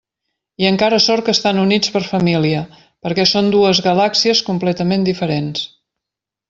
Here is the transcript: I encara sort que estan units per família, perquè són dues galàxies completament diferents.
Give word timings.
I 0.63 0.67
encara 0.69 0.97
sort 1.03 1.27
que 1.27 1.35
estan 1.37 1.59
units 1.65 1.93
per 1.97 2.01
família, 2.13 2.65
perquè 3.07 3.29
són 3.35 3.55
dues 3.59 3.85
galàxies 3.91 4.45
completament 4.51 5.11
diferents. 5.13 5.67